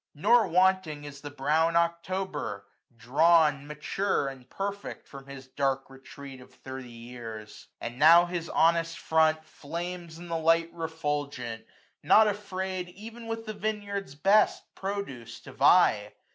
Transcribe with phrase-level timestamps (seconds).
[0.15, 2.65] Nor wanting is the brown October,
[2.97, 3.67] drawn.
[3.67, 8.97] Mature and perfect^ from his dark retreat 520 Of thirty years; and now his honest
[8.97, 11.67] front Flames in the light refulgent,
[12.01, 16.11] not afraid Ev'n with the vineyard's best produce to vie.